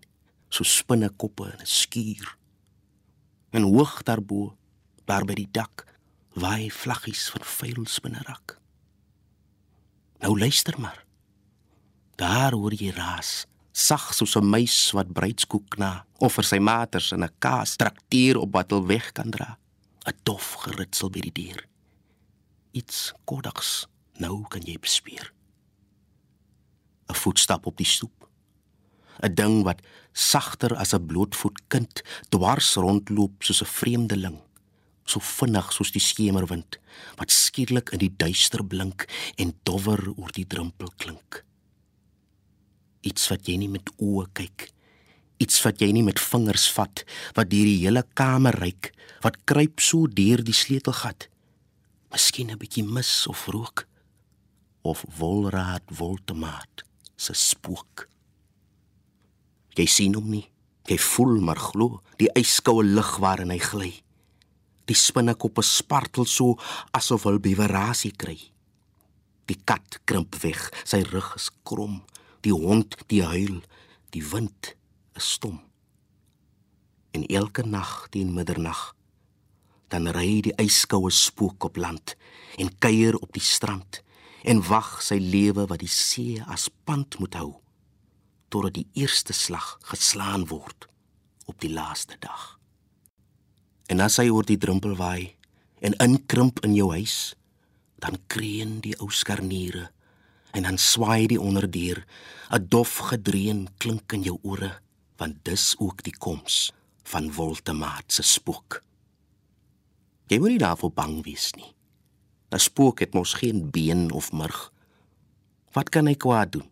so 0.50 0.66
spinnekoppe 0.66 1.46
in 1.52 1.62
'n 1.62 1.70
skuur. 1.70 2.36
En 3.52 3.62
hoog 3.62 4.02
daarbo, 4.02 4.56
daar 5.06 5.24
by 5.24 5.34
die 5.34 5.50
dak, 5.52 5.86
waai 6.34 6.70
vlaggies 6.70 7.30
van 7.30 7.44
vuil 7.44 7.86
spinnerak. 7.86 8.58
Nou 10.18 10.38
luister 10.38 10.74
maar. 10.80 11.04
Daar 12.16 12.52
hoor 12.52 12.74
jy 12.74 12.90
raas 12.90 13.46
sag 13.72 14.14
soos 14.14 14.36
'n 14.36 14.44
muis 14.44 14.92
wat 14.92 15.12
bruidskoek 15.12 15.78
na 15.78 16.04
of 16.18 16.34
vir 16.34 16.44
sy 16.44 16.58
maters 16.58 17.12
in 17.12 17.22
'n 17.22 17.36
kaas 17.38 17.76
trakteer 17.76 18.36
op 18.36 18.52
wat 18.52 18.70
hulle 18.70 18.86
weg 18.86 19.12
kan 19.12 19.30
dra. 19.30 19.58
'n 20.06 20.18
Dof 20.24 20.52
geritsel 20.52 21.10
by 21.10 21.20
die 21.20 21.32
deur. 21.32 21.71
Iets 22.72 23.12
kodaks 23.24 23.86
nou 24.20 24.42
kan 24.48 24.62
jy 24.64 24.78
bespeer. 24.78 25.32
'n 27.08 27.14
Voetstap 27.14 27.66
op 27.66 27.76
die 27.76 27.86
stoep. 27.86 28.28
'n 29.20 29.34
Ding 29.34 29.62
wat 29.64 29.82
sagter 30.12 30.74
as 30.76 30.94
'n 30.94 31.06
blootvoet 31.06 31.60
kind 31.68 32.02
dwars 32.30 32.74
rondloop 32.74 33.42
soos 33.42 33.62
'n 33.62 33.74
vreemdeling 33.78 34.40
so 35.04 35.20
vinnig 35.20 35.72
soos 35.72 35.90
die 35.94 36.02
skemerwind 36.02 36.78
wat 37.18 37.30
skielik 37.30 37.92
in 37.94 38.02
die 38.04 38.14
duister 38.16 38.62
blink 38.64 39.06
en 39.36 39.54
dowwer 39.66 40.02
oor 40.14 40.32
die 40.34 40.46
drempel 40.46 40.92
klink 40.96 41.42
iets 43.02 43.28
wat 43.32 43.48
jy 43.48 43.56
nie 43.56 43.72
met 43.72 43.90
oë 43.98 44.28
kyk 44.32 44.68
iets 45.42 45.58
wat 45.64 45.82
jy 45.82 45.90
nie 45.92 46.06
met 46.06 46.22
vingers 46.22 46.68
vat 46.76 47.04
wat 47.34 47.50
deur 47.50 47.66
die 47.66 47.82
hele 47.82 48.04
kamer 48.14 48.54
reik 48.62 48.92
wat 49.26 49.40
kruip 49.44 49.82
so 49.82 50.06
deur 50.06 50.42
die 50.46 50.56
sleutelgat 50.56 51.28
miskien 52.12 52.50
'n 52.50 52.58
bietjie 52.58 52.84
mis 52.84 53.26
of 53.26 53.46
rook 53.46 53.86
of 54.82 55.04
wolraad 55.18 55.82
woltemaat 55.98 56.84
se 57.16 57.34
spook. 57.34 58.08
Jy 59.74 59.86
sien 59.86 60.14
hom 60.14 60.30
nie 60.30 60.48
jy 60.90 60.98
voel 60.98 61.40
maar 61.40 61.60
glo 61.60 62.02
die 62.18 62.30
yskoue 62.34 62.84
lug 62.84 63.16
waarin 63.22 63.50
hy 63.54 63.58
gly. 63.58 63.92
Die 64.84 64.98
spinnekoppe 64.98 65.62
spartel 65.62 66.26
so 66.26 66.58
asof 66.92 67.24
hulle 67.24 67.40
bewerasie 67.40 68.12
kry. 68.12 68.38
Die 69.46 69.58
kat 69.64 70.00
krimp 70.04 70.34
weg 70.42 70.70
sy 70.84 71.02
rug 71.02 71.34
is 71.36 71.50
krom 71.64 72.02
die 72.42 72.52
hond 72.54 72.96
die 73.06 73.22
huil, 73.22 73.60
die 74.10 74.22
wind 74.32 74.74
is 75.14 75.28
stom. 75.36 75.60
En 77.14 77.26
elke 77.28 77.62
nag 77.62 78.08
teen 78.10 78.32
middernag 78.34 78.90
dan 79.92 80.08
ry 80.16 80.40
die 80.44 80.54
yskoue 80.60 81.10
spook 81.12 81.68
op 81.68 81.76
land 81.76 82.16
en 82.56 82.72
kuier 82.80 83.18
op 83.20 83.32
die 83.36 83.44
strand 83.44 84.00
en 84.42 84.62
wag 84.66 84.96
sy 85.04 85.18
lewe 85.20 85.66
wat 85.70 85.82
die 85.84 85.92
see 85.92 86.40
as 86.50 86.70
pand 86.88 87.18
moet 87.20 87.36
hou 87.38 87.52
totdat 88.52 88.76
die 88.80 88.88
eerste 89.04 89.32
slag 89.32 89.78
geslaan 89.88 90.48
word 90.50 90.88
op 91.48 91.60
die 91.60 91.72
laaste 91.72 92.18
dag. 92.20 92.58
En 93.88 94.00
as 94.04 94.18
hy 94.20 94.28
oor 94.32 94.46
die 94.48 94.60
drempel 94.60 94.96
waai 94.98 95.32
en 95.80 95.96
inkrimp 96.04 96.60
in 96.66 96.76
jou 96.76 96.90
huis, 96.92 97.34
dan 98.02 98.18
kreun 98.32 98.80
die 98.84 98.94
ou 99.00 99.08
skarniere 99.10 99.88
en 100.52 100.68
dan 100.68 100.78
swaai 100.78 101.26
die 101.32 101.40
onderdeur 101.40 102.04
'n 102.52 102.68
dof 102.68 102.92
gedreun 103.10 103.68
klink 103.78 104.12
in 104.12 104.22
jou 104.28 104.38
ore 104.42 104.72
want 105.16 105.44
dis 105.44 105.74
ook 105.78 106.02
die 106.02 106.16
koms 106.18 106.72
van 107.04 107.32
Woltemaat 107.32 108.12
se 108.12 108.22
spook 108.22 108.82
jy 110.32 110.40
moet 110.40 110.54
nie 110.54 110.62
daarvoor 110.62 110.92
bang 110.96 111.20
wees 111.26 111.52
nie. 111.56 111.74
'n 112.52 112.58
spook 112.58 113.00
het 113.00 113.14
mos 113.14 113.32
geen 113.40 113.70
been 113.70 114.10
of 114.12 114.32
murg. 114.32 114.72
Wat 115.72 115.88
kan 115.88 116.06
hy 116.06 116.14
kwaad 116.14 116.52
doen? 116.52 116.68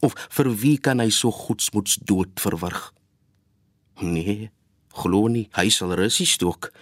Of 0.00 0.14
vir 0.30 0.48
wie 0.56 0.78
kan 0.78 0.98
hy 0.98 1.10
so 1.10 1.30
goedsmoeds 1.30 1.98
dood 2.04 2.40
verwrig? 2.40 2.92
Nee 4.00 4.50
glo 4.90 5.28
nie 5.28 5.48
hy 5.52 5.68
sal 5.68 5.94
russies 5.94 6.32
stook. 6.32 6.72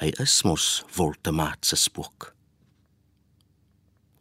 Hy 0.00 0.10
is 0.22 0.42
mos 0.42 0.84
Woltemaat 0.96 1.66
se 1.66 1.76
spook. 1.76 2.34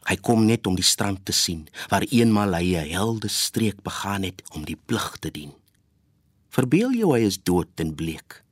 Hy 0.04 0.16
kom 0.16 0.46
net 0.46 0.68
om 0.68 0.75
die 0.75 0.84
strand 0.84 1.25
te 1.25 1.32
sien 1.32 1.68
waar 1.90 2.06
eenmal 2.10 2.54
hy 2.54 2.75
'n 2.75 2.90
helde 2.90 3.30
streek 3.30 3.82
begaan 3.84 4.24
het 4.24 4.42
om 4.56 4.66
die 4.66 4.75
plig 4.75 5.18
te 5.20 5.32
dien. 5.32 5.54
Verbeel 6.50 6.92
jou 6.92 7.13
hy 7.13 7.25
is 7.25 7.44
dood 7.44 7.80
en 7.80 7.96
bleek. 7.96 8.44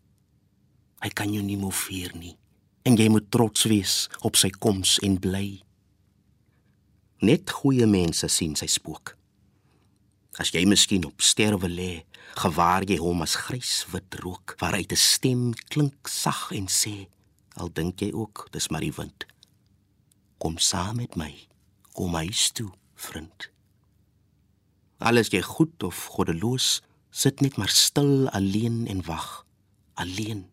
Hy 1.01 1.09
kan 1.09 1.33
jou 1.33 1.43
nie 1.43 1.57
moeveer 1.57 2.15
nie 2.15 2.40
en 2.83 2.97
jy 2.97 3.07
moet 3.09 3.31
trots 3.31 3.65
wees 3.69 4.09
op 4.21 4.35
sy 4.35 4.49
koms 4.49 4.97
en 5.05 5.19
bly. 5.21 5.61
Net 7.21 7.51
goeie 7.61 7.85
mense 7.85 8.27
sien 8.27 8.55
sy 8.55 8.67
spook. 8.67 9.15
As 10.39 10.53
jy 10.55 10.63
miskien 10.65 11.05
op 11.05 11.21
sterwe 11.21 11.69
lê, 11.69 12.05
gewaar 12.39 12.87
jy 12.87 12.97
hom 12.97 13.21
as 13.21 13.35
gryswit 13.35 14.15
rook 14.23 14.55
waaruit 14.59 14.91
'n 14.91 14.95
stem 14.97 15.53
klink 15.69 16.07
sag 16.07 16.51
en 16.51 16.67
sê: 16.67 17.07
"Al 17.57 17.69
dink 17.69 18.01
jy 18.01 18.11
ook, 18.13 18.47
dis 18.51 18.69
maar 18.69 18.81
die 18.81 18.95
wind." 18.95 19.25
kom 20.41 20.57
saam 20.57 20.95
met 20.97 21.15
my. 21.15 21.29
Kom 21.93 22.15
huis 22.17 22.49
toe, 22.57 22.71
vriend. 22.97 23.49
Alles 24.97 25.29
jy 25.29 25.41
goed 25.45 25.83
of 25.85 25.99
goddeloos, 26.15 26.79
sit 27.13 27.43
net 27.45 27.59
maar 27.61 27.69
stil 27.69 28.29
alleen 28.33 28.87
en 28.89 29.03
wag. 29.05 29.45
Alleen 30.01 30.47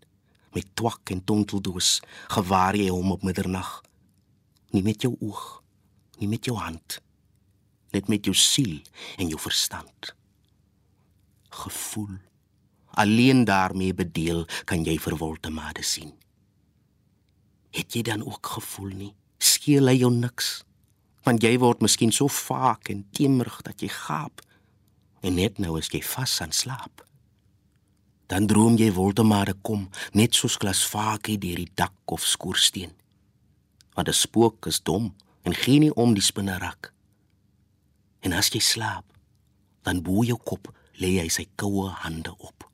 met 0.59 0.69
twak 0.75 1.15
en 1.15 1.23
tonteldoos, 1.25 1.99
gewaar 2.35 2.77
jy 2.77 2.91
hom 2.91 3.15
op 3.15 3.27
middernag. 3.27 3.79
Nie 4.75 4.83
met 4.85 5.07
jou 5.07 5.15
oog, 5.25 5.63
nie 6.19 6.29
met 6.29 6.45
jou 6.51 6.57
hand, 6.59 6.99
net 7.95 8.11
met 8.11 8.27
jou 8.27 8.35
siel 8.37 8.81
en 9.17 9.31
jou 9.31 9.41
verstand. 9.41 10.15
Gevoel 11.63 12.19
alleen 12.99 13.45
daarmee 13.47 13.95
bedeel 13.95 14.43
kan 14.67 14.83
jy 14.83 14.97
verwolte 14.99 15.53
made 15.55 15.85
sien. 15.87 16.11
Het 17.71 17.95
jy 17.95 18.03
dan 18.03 18.25
ook 18.27 18.47
gevoel 18.59 18.91
nie? 18.91 19.15
skeel 19.39 19.87
hy 19.87 19.99
jou 20.01 20.11
niks. 20.13 20.63
Want 21.27 21.45
jy 21.45 21.57
word 21.61 21.83
miskien 21.85 22.13
so 22.15 22.31
vaak 22.33 22.91
en 22.93 23.05
teemrig 23.15 23.61
dat 23.67 23.83
jy 23.83 23.91
gaap. 23.93 24.43
En 25.23 25.37
net 25.39 25.59
nou 25.63 25.77
is 25.79 25.91
jy 25.93 26.03
vas 26.15 26.39
aan 26.43 26.55
slaap. 26.55 27.05
Dan 28.29 28.47
droom 28.47 28.77
jy 28.77 28.93
Woldemare 28.93 29.55
kom, 29.63 29.89
net 30.13 30.35
soos 30.35 30.57
glasvakie 30.61 31.39
deur 31.41 31.57
die 31.57 31.73
dak 31.75 32.13
of 32.13 32.23
skoorsteen. 32.23 32.93
Want 33.95 34.09
'n 34.09 34.15
spook 34.15 34.67
is 34.67 34.81
dom 34.81 35.15
en 35.43 35.55
gee 35.55 35.79
nie 35.79 35.95
om 35.95 36.15
die 36.15 36.23
spinnerak. 36.23 36.93
En 38.21 38.33
as 38.33 38.51
jy 38.51 38.61
slaap, 38.61 39.09
Dan 39.89 40.03
bo 40.05 40.21
jou 40.27 40.37
kop 40.45 40.69
lê 41.01 41.15
hy 41.17 41.29
sy 41.33 41.47
koue 41.57 41.89
hande 42.03 42.35
op. 42.45 42.67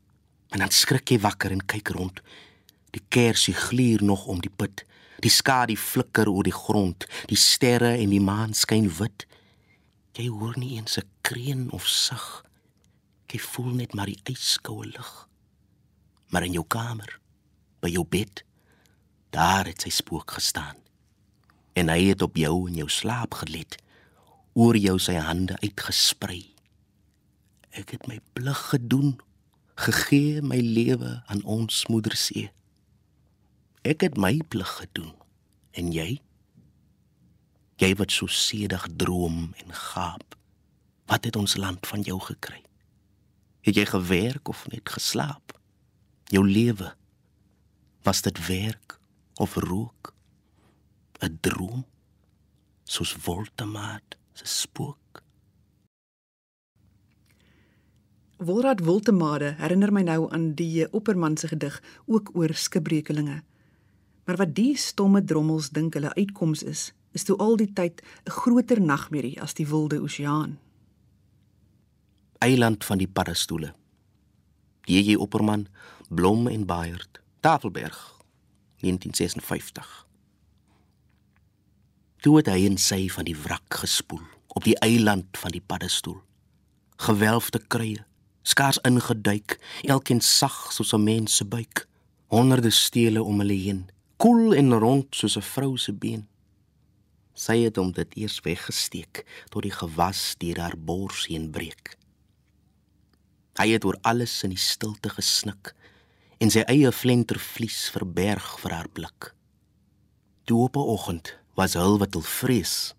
En 0.50 0.64
dan 0.64 0.72
skrik 0.74 1.12
jy 1.12 1.20
wakker 1.22 1.52
en 1.54 1.62
kyk 1.62 1.92
rond. 1.94 2.18
Die 2.94 3.02
kersie 3.14 3.54
gluur 3.54 4.02
nog 4.02 4.26
om 4.30 4.40
die 4.42 4.50
put. 4.50 4.82
Die 5.22 5.30
skadu 5.30 5.76
flikker 5.78 6.26
oor 6.30 6.46
die 6.46 6.54
grond. 6.54 7.06
Die 7.30 7.38
sterre 7.38 7.92
en 7.94 8.10
die 8.10 8.22
maan 8.22 8.54
skyn 8.58 8.88
wit. 8.98 9.28
Jy 10.18 10.26
hoor 10.30 10.58
nie 10.58 10.74
eens 10.74 10.98
'n 10.98 11.06
kreun 11.22 11.70
of 11.70 11.86
sug. 11.86 12.44
Jy 13.30 13.38
voel 13.38 13.72
net 13.74 13.94
maar 13.94 14.06
die 14.06 14.20
yskoue 14.30 14.86
lug. 14.86 15.28
Maar 16.34 16.48
in 16.48 16.56
jou 16.56 16.64
kamer, 16.66 17.12
by 17.78 17.92
jou 17.94 18.02
bed, 18.10 18.40
daar 19.30 19.68
het 19.70 19.84
sy 19.84 19.92
spook 19.94 20.34
gestaan. 20.34 20.80
En 21.78 21.92
hy 21.92 22.08
het 22.08 22.24
op 22.26 22.34
jou 22.34 22.64
in 22.66 22.80
jou 22.80 22.88
slaap 22.90 23.36
gelet, 23.38 23.76
oor 24.58 24.74
jou 24.74 24.96
sy 24.98 25.14
hande 25.14 25.54
uitgesprei. 25.62 26.40
Ek 27.70 27.94
het 27.94 28.10
my 28.10 28.18
plig 28.34 28.64
gedoen, 28.72 29.14
gegee 29.78 30.42
my 30.42 30.58
lewe 30.58 31.20
aan 31.30 31.46
ons 31.46 31.84
moeder 31.86 32.18
see. 32.18 32.50
Ek 33.86 34.02
het 34.02 34.18
my 34.18 34.40
plig 34.50 34.74
gedoen. 34.82 35.14
En 35.78 35.94
jy? 35.94 36.18
Jy 37.78 37.94
wat 37.98 38.10
so 38.10 38.26
sedig 38.26 38.90
droom 38.98 39.52
en 39.62 39.74
gaap. 39.86 40.34
Wat 41.06 41.30
het 41.30 41.38
ons 41.38 41.54
land 41.62 41.86
van 41.86 42.02
jou 42.02 42.18
gekry? 42.26 42.62
Het 43.66 43.84
jy 43.84 43.90
gewerk 43.94 44.50
of 44.50 44.66
net 44.74 44.90
geslaap? 44.98 45.54
Jou 46.24 46.48
lewe 46.48 46.94
was 48.02 48.22
dit 48.22 48.46
werk 48.46 49.00
of 49.34 49.54
rook? 49.54 50.14
'n 51.24 51.38
droom 51.40 51.84
soos 52.84 53.12
Voltemaat 53.12 54.16
se 54.32 54.46
spook. 54.46 55.22
Wolrad 58.36 58.80
Voltemade 58.80 59.54
herinner 59.56 59.92
my 59.92 60.02
nou 60.02 60.30
aan 60.32 60.52
die 60.54 60.92
Opperman 60.92 61.36
se 61.36 61.48
gedig 61.48 61.82
ook 62.06 62.30
oor 62.32 62.54
skipbrekelinge. 62.54 63.42
Maar 64.24 64.36
wat 64.36 64.54
die 64.54 64.76
stomme 64.76 65.24
drommels 65.24 65.70
dink 65.70 65.94
hulle 65.94 66.14
uitkoms 66.14 66.62
is, 66.62 66.92
is 67.12 67.24
toe 67.24 67.36
al 67.36 67.56
die 67.56 67.72
tyd 67.72 68.02
'n 68.02 68.30
groter 68.30 68.80
nagmerrie 68.80 69.40
as 69.40 69.54
die 69.54 69.66
wilde 69.66 70.00
oseaan. 70.00 70.58
Eiland 72.38 72.84
van 72.84 72.98
die 72.98 73.08
paddestoele. 73.08 73.74
JJ 74.84 75.16
Opperman, 75.16 75.66
Blom 76.08 76.46
en 76.46 76.66
Baiert, 76.66 77.20
Tafelberg, 77.40 78.20
1956. 78.80 80.06
Toe 82.16 82.36
het 82.36 82.48
hy 82.52 82.66
en 82.68 82.76
sy 82.80 83.06
van 83.12 83.24
die 83.24 83.36
wrak 83.36 83.80
gespoel 83.80 84.22
op 84.54 84.64
die 84.64 84.76
eiland 84.84 85.38
van 85.40 85.52
die 85.56 85.62
paddestoel. 85.64 86.20
Gewelfde 87.00 87.62
kruie, 87.66 88.04
skaars 88.42 88.78
ingeduik, 88.84 89.56
elkeen 89.82 90.20
sag 90.20 90.72
soos 90.72 90.92
'n 90.92 91.02
mens 91.04 91.36
se 91.36 91.44
buik, 91.44 91.88
honderde 92.26 92.70
stele 92.70 93.22
om 93.22 93.38
hulle 93.38 93.58
heen, 93.66 93.88
koel 94.16 94.54
en 94.54 94.78
rond 94.78 95.06
soos 95.16 95.36
'n 95.36 95.42
vrou 95.42 95.76
se 95.76 95.92
been. 95.92 96.28
Sy 97.34 97.58
het 97.58 97.76
hom 97.76 97.92
dit 97.92 98.16
eers 98.16 98.40
weggesteek 98.40 99.24
tot 99.48 99.62
die 99.62 99.74
gewas 99.74 100.34
deur 100.38 100.60
haar 100.60 100.78
bors 100.78 101.26
heen 101.26 101.50
breek. 101.50 101.96
Hy 103.54 103.68
het 103.70 103.84
oor 103.84 103.98
alles 104.02 104.42
in 104.42 104.50
die 104.50 104.58
stilte 104.58 105.12
gesnik 105.14 105.74
en 106.42 106.50
sy 106.50 106.64
eie 106.66 106.90
flentervlies 106.92 107.86
verberg 107.94 108.58
vir 108.64 108.74
haar 108.74 108.90
blik. 108.90 109.30
Toe 110.44 110.64
op 110.66 110.76
'n 110.76 110.90
oggend 110.96 111.34
was 111.54 111.74
hul 111.74 111.98
wat 111.98 112.14
hul 112.14 112.26
vrees 112.40 112.94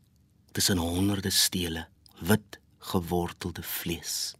tussen 0.52 0.78
honderde 0.78 1.30
stele 1.30 1.88
wit 2.20 2.60
gewortelde 2.80 3.64
vlees. 3.64 4.36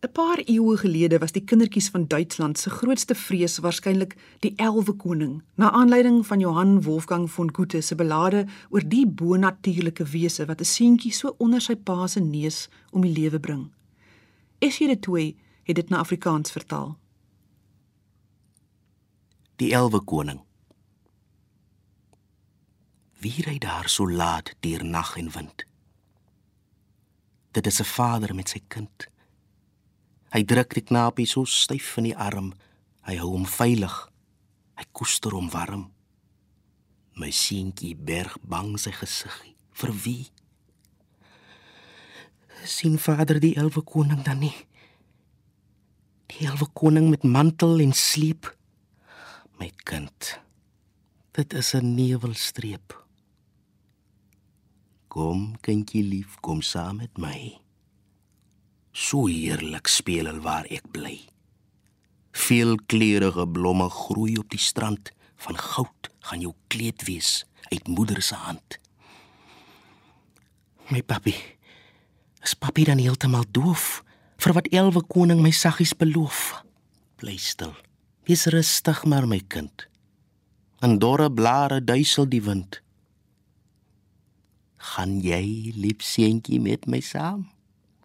'n 0.00 0.12
Paar 0.12 0.38
eeue 0.46 0.76
gelede 0.76 1.18
was 1.18 1.32
die 1.32 1.44
kindertjies 1.44 1.88
van 1.90 2.06
Duitsland 2.06 2.58
se 2.58 2.70
grootste 2.70 3.14
vrees 3.14 3.58
waarskynlik 3.58 4.14
die 4.38 4.52
elwe 4.56 4.92
koning, 4.92 5.42
na 5.54 5.70
aanleiding 5.70 6.26
van 6.26 6.40
Johann 6.40 6.82
Wolfgang 6.82 7.30
von 7.30 7.54
Goethe 7.54 7.80
se 7.80 7.94
belade 7.94 8.46
oor 8.70 8.88
die 8.88 9.06
bonatuurlike 9.06 10.04
wese 10.04 10.46
wat 10.46 10.60
'n 10.60 10.64
seentjie 10.64 11.12
so 11.12 11.34
onder 11.38 11.60
sy 11.60 11.74
pa 11.74 12.06
se 12.06 12.20
neus 12.20 12.68
om 12.90 13.02
die 13.02 13.12
lewe 13.12 13.40
bring. 13.40 13.70
Esie 14.58 14.86
de 14.86 14.98
Toey 14.98 15.36
het 15.62 15.74
dit 15.74 15.88
na 15.88 15.98
Afrikaans 15.98 16.50
vertaal. 16.50 16.98
Die 19.56 19.72
elwe 19.72 20.00
koning 20.00 20.40
Wie 23.18 23.42
ry 23.42 23.58
daar 23.58 23.88
so 23.88 24.06
laat 24.10 24.54
deur 24.62 24.84
nag 24.84 25.16
en 25.16 25.30
wind? 25.30 25.64
Dit 27.50 27.66
is 27.66 27.80
'n 27.80 27.84
vader 27.84 28.34
met 28.34 28.48
sy 28.48 28.62
kind. 28.68 29.08
Hy 30.30 30.44
druk 30.44 30.74
die 30.74 30.84
knapie 30.84 31.26
so 31.26 31.44
styf 31.44 31.96
in 31.96 32.04
die 32.04 32.16
arm. 32.16 32.52
Hy 33.02 33.16
hou 33.16 33.30
hom 33.30 33.46
veilig. 33.46 34.10
Hy 34.74 34.84
koester 34.92 35.30
hom 35.30 35.50
warm. 35.50 35.92
My 37.14 37.30
seentjie 37.30 37.96
berg 37.96 38.38
bang 38.42 38.78
sy 38.78 38.90
gesig. 38.90 39.44
Vir 39.72 39.92
wie? 39.92 40.30
Sien 42.64 42.98
vader 42.98 43.40
die 43.40 43.54
elwe 43.56 43.82
koning 43.82 44.22
dan 44.26 44.42
nie? 44.42 44.54
Die 46.32 46.46
elwe 46.48 46.68
koning 46.72 47.10
met 47.10 47.24
mantel 47.24 47.80
en 47.80 47.92
sleep. 47.92 48.50
My 49.58 49.70
kind. 49.84 50.38
Dit 51.32 51.54
is 51.54 51.74
'n 51.74 51.94
nevelstreep. 51.94 53.06
Kom, 55.08 55.56
kindjie 55.60 56.02
lief, 56.02 56.36
kom 56.40 56.62
saam 56.62 56.96
met 56.96 57.18
my. 57.18 57.58
So 58.92 59.26
heerlik 59.26 59.86
speel 59.86 60.28
al 60.28 60.40
waar 60.40 60.64
ek 60.64 60.90
bly. 60.90 61.28
Veelkleurige 62.32 63.48
blomme 63.48 63.88
groei 63.90 64.36
op 64.36 64.50
die 64.50 64.60
strand, 64.60 65.12
van 65.36 65.58
goud 65.58 66.10
gaan 66.20 66.40
jou 66.40 66.54
kleed 66.66 67.02
wees 67.06 67.44
uit 67.70 67.88
moeder 67.88 68.22
se 68.22 68.34
hand. 68.34 68.78
My 70.88 71.02
papi, 71.02 71.34
is 72.48 72.56
papi 72.56 72.88
dan 72.88 73.00
heeltemal 73.02 73.44
doof 73.52 74.00
vir 74.40 74.56
wat 74.56 74.72
elwe 74.72 75.04
koning 75.04 75.42
my 75.44 75.52
saggies 75.52 75.92
beloof? 75.92 76.62
Bly 77.20 77.36
stil. 77.36 77.74
Wees 78.24 78.46
rustig 78.48 79.04
maar 79.04 79.28
my 79.28 79.40
kind. 79.52 79.84
En 80.80 80.98
dorre 80.98 81.28
blare 81.32 81.82
duisel 81.84 82.28
die 82.28 82.42
wind 82.42 82.80
gaan 84.78 85.18
jy 85.20 85.74
lief 85.74 86.02
seentjie 86.06 86.60
met 86.62 86.86
my 86.86 87.00
saam 87.02 87.48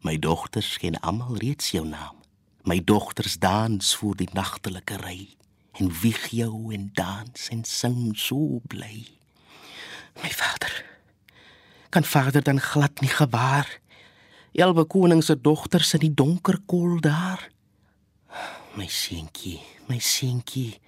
my 0.03 0.15
dogters 0.19 0.75
ken 0.81 0.97
almal 1.05 1.37
reeds 1.37 1.69
jou 1.75 1.83
naam 1.85 2.17
my 2.65 2.79
dogters 2.81 3.37
dans 3.39 3.93
voor 3.99 4.17
die 4.17 4.29
nagtelike 4.33 4.97
ry 5.03 5.19
en 5.79 5.91
wieg 6.01 6.25
jou 6.33 6.73
en 6.73 6.89
dans 6.97 7.45
en 7.53 7.61
sing 7.63 8.17
so 8.17 8.59
bly 8.73 9.05
my 10.23 10.33
vader 10.33 10.73
kan 11.93 12.03
vader 12.03 12.43
dan 12.43 12.59
glad 12.59 13.05
nie 13.05 13.13
gewaar 13.13 13.69
elwe 14.53 14.85
koning 14.85 15.23
se 15.23 15.35
dogters 15.35 15.93
in 15.97 16.05
die 16.05 16.13
donker 16.13 16.59
koel 16.65 16.99
daar 17.01 17.49
my 18.77 18.87
seentjie 18.87 19.59
my 19.89 19.99
seentjie 19.99 20.79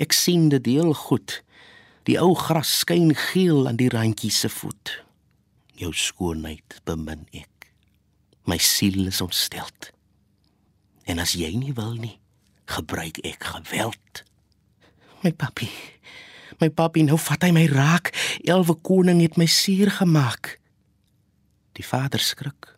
ek 0.00 0.12
sien 0.16 0.48
dit 0.52 0.74
heel 0.74 0.92
goed 1.06 1.40
die 2.08 2.18
ou 2.18 2.34
gras 2.34 2.78
skyn 2.82 3.14
geel 3.30 3.68
aan 3.68 3.78
die 3.80 3.92
randjie 3.92 4.32
se 4.32 4.48
voet 4.50 5.02
jou 5.82 5.92
skoonheid 5.96 6.80
bemin 6.86 7.24
ek. 7.34 7.70
My 8.48 8.58
siel 8.62 9.06
is 9.10 9.22
ontsteld. 9.24 9.90
En 11.06 11.22
as 11.22 11.34
jy 11.38 11.52
nie 11.58 11.74
wil 11.76 11.94
nie, 11.98 12.16
gebruik 12.70 13.20
ek 13.26 13.46
geweld. 13.54 14.22
My 15.22 15.32
papi, 15.34 15.68
my 16.62 16.70
papi, 16.74 17.04
nou 17.06 17.18
vat 17.20 17.46
hy 17.46 17.52
my 17.54 17.66
raak. 17.70 18.12
Elwe 18.42 18.76
koning 18.82 19.22
het 19.22 19.38
my 19.38 19.46
suur 19.50 19.90
gemaak. 20.00 20.56
Die 21.78 21.86
vader 21.86 22.22
skrik. 22.22 22.71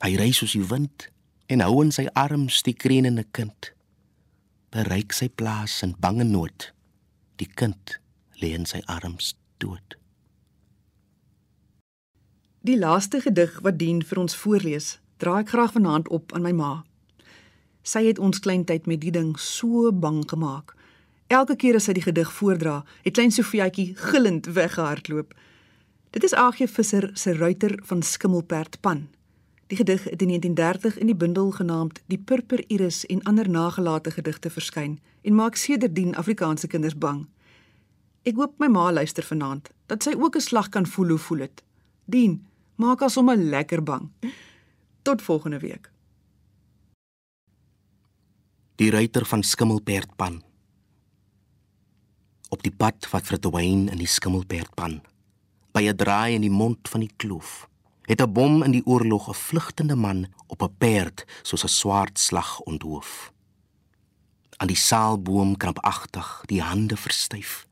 Hy 0.00 0.14
ry 0.16 0.30
soos 0.32 0.54
die 0.56 0.64
wind 0.64 1.10
en 1.52 1.60
hou 1.60 1.82
in 1.84 1.90
sy 1.92 2.06
arms 2.16 2.62
die 2.64 2.72
krenende 2.72 3.26
kind. 3.36 3.68
Bereik 4.72 5.12
sy 5.12 5.28
plaas 5.28 5.82
in 5.84 5.92
bange 6.00 6.24
nood. 6.24 6.70
Die 7.36 7.48
kind 7.48 7.98
lê 8.40 8.54
in 8.56 8.64
sy 8.64 8.80
arms 8.88 9.34
dood. 9.60 9.98
Die 12.64 12.78
laaste 12.80 13.20
gedig 13.20 13.60
wat 13.60 13.76
dien 13.80 14.00
vir 14.04 14.22
ons 14.24 14.36
voorlees, 14.40 14.88
dra 15.20 15.38
ek 15.44 15.52
graag 15.52 15.76
vanaand 15.76 16.08
op 16.08 16.32
aan 16.32 16.48
my 16.48 16.54
ma. 16.56 16.72
Sy 17.84 18.06
het 18.08 18.20
ons 18.20 18.40
kleintyd 18.40 18.88
met 18.88 19.04
die 19.04 19.12
ding 19.12 19.34
so 19.36 19.92
bang 19.92 20.24
gemaak. 20.32 20.72
Elke 21.28 21.60
keer 21.60 21.76
as 21.76 21.88
sy 21.88 21.98
die 22.00 22.08
gedig 22.08 22.32
voordra, 22.40 22.80
het 23.04 23.20
klein 23.20 23.36
Sofiaatjie 23.36 23.92
gillend 24.00 24.48
weggehardloop. 24.56 25.36
Dit 26.16 26.24
is 26.24 26.32
Agie 26.34 26.68
Visser 26.68 27.10
se 27.14 27.36
Ruiter 27.36 27.76
van 27.84 28.00
Skimmelperd 28.02 28.80
Pan. 28.80 29.10
Die 29.70 29.76
gedig 29.76 30.04
het 30.04 30.22
in 30.22 30.28
1930 30.28 30.98
in 30.98 31.06
die 31.06 31.14
bundel 31.14 31.50
genaamd 31.50 32.00
Die 32.06 32.18
Purper 32.18 32.64
Iris 32.66 33.06
en 33.06 33.22
ander 33.22 33.50
nagelate 33.50 34.10
gedigte 34.10 34.50
verskyn 34.50 34.98
en 35.22 35.34
maak 35.34 35.54
sedertdien 35.54 36.16
Afrikaanse 36.16 36.66
kinders 36.66 36.96
bang. 36.98 37.28
Ek 38.26 38.34
hoop 38.34 38.58
my 38.58 38.66
ma 38.66 38.88
luister 38.90 39.22
vanaand 39.22 39.70
dat 39.86 40.02
sy 40.02 40.16
ook 40.18 40.34
'n 40.36 40.40
slag 40.40 40.68
kan 40.68 40.86
voel 40.86 41.08
hoe 41.08 41.18
voel 41.18 41.38
dit. 41.38 41.62
Dien, 42.04 42.46
maak 42.74 43.02
as 43.02 43.12
sommer 43.12 43.36
lekker 43.36 43.82
bang. 43.82 44.10
Tot 45.02 45.22
volgende 45.22 45.58
week. 45.58 45.90
Die 48.74 48.90
ruiter 48.90 49.26
van 49.26 49.42
Skimmelperdpan. 49.42 50.42
Op 52.48 52.62
die 52.62 52.74
pad 52.76 53.10
wat 53.10 53.26
verdwyn 53.26 53.88
in 53.88 53.98
die 53.98 54.06
Skimmelperdpan, 54.06 55.02
by 55.72 55.82
'n 55.82 55.96
draai 55.96 56.34
in 56.34 56.40
die 56.40 56.50
mond 56.50 56.88
van 56.88 57.00
die 57.00 57.12
kloof, 57.16 57.69
het 58.10 58.20
'n 58.20 58.32
bom 58.32 58.62
in 58.62 58.70
die 58.70 58.86
oorlog 58.86 59.28
'n 59.28 59.34
vlugtende 59.34 59.96
man 59.96 60.26
op 60.46 60.62
'n 60.62 60.74
perd 60.78 61.24
soos 61.42 61.64
'n 61.64 61.68
swaard 61.68 62.18
slag 62.18 62.60
onthoof. 62.60 63.32
Aan 64.56 64.66
die 64.66 64.76
saalboom 64.76 65.56
krampagtig, 65.56 66.42
die 66.46 66.62
hande 66.62 66.96
verstyf, 66.96 67.66